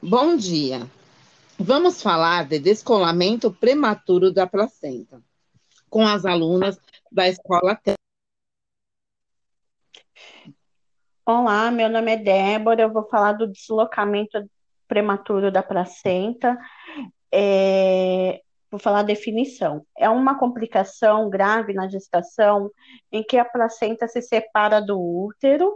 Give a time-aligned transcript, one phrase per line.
[0.00, 0.88] Bom dia.
[1.58, 5.20] Vamos falar de descolamento prematuro da placenta
[5.90, 6.78] com as alunas
[7.10, 7.76] da escola.
[11.26, 14.48] Olá, meu nome é Débora, eu vou falar do deslocamento
[14.86, 16.56] prematuro da placenta.
[17.34, 18.40] É,
[18.70, 19.84] vou falar a definição.
[19.96, 22.70] É uma complicação grave na gestação
[23.10, 25.74] em que a placenta se separa do útero.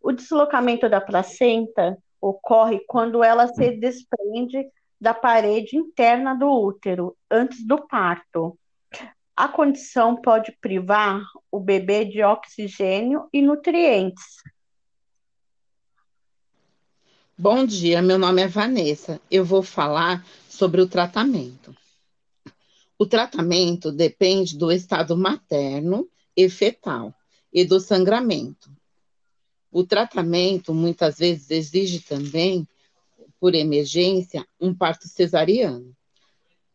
[0.00, 1.96] O deslocamento da placenta
[2.28, 4.66] ocorre quando ela se desprende
[5.00, 8.58] da parede interna do útero antes do parto.
[9.36, 11.20] A condição pode privar
[11.50, 14.24] o bebê de oxigênio e nutrientes,
[17.36, 19.20] Bom dia, meu nome é Vanessa.
[19.28, 21.74] Eu vou falar sobre o tratamento.
[22.96, 27.12] O tratamento depende do estado materno e fetal
[27.52, 28.70] e do sangramento.
[29.74, 32.64] O tratamento muitas vezes exige também,
[33.40, 35.92] por emergência, um parto cesariano.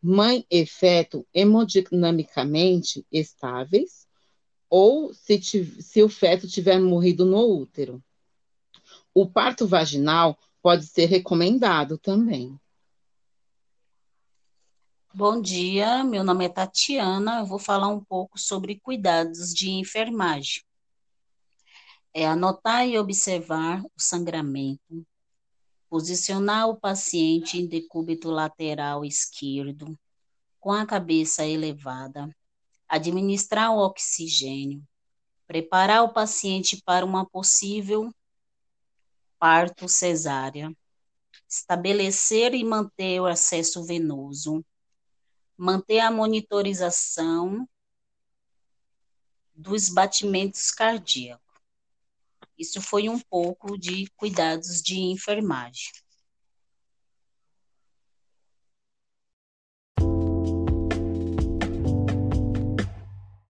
[0.02, 4.06] Mãe e feto hemodinamicamente estáveis
[4.68, 8.04] ou se, se o feto tiver morrido no útero.
[9.14, 12.54] O parto vaginal pode ser recomendado também.
[15.14, 17.38] Bom dia, meu nome é Tatiana.
[17.38, 20.62] Eu vou falar um pouco sobre cuidados de enfermagem.
[22.12, 25.06] É anotar e observar o sangramento,
[25.88, 29.98] posicionar o paciente em decúbito lateral esquerdo,
[30.58, 32.28] com a cabeça elevada,
[32.88, 34.82] administrar o oxigênio,
[35.46, 38.12] preparar o paciente para uma possível
[39.38, 40.70] parto cesárea,
[41.48, 44.64] estabelecer e manter o acesso venoso,
[45.56, 47.68] manter a monitorização
[49.54, 51.49] dos batimentos cardíacos.
[52.60, 55.90] Isso foi um pouco de cuidados de enfermagem.